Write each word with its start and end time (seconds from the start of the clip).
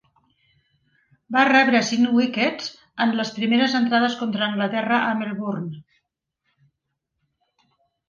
Va 1.35 1.43
rebre 1.49 1.81
cinc 1.89 2.15
wickets 2.21 2.73
en 3.07 3.15
les 3.21 3.35
primeres 3.37 3.77
entrades 3.83 4.19
contra 4.25 4.49
Anglaterra 4.51 5.01
a 5.13 5.15
Melbourne. 5.23 5.73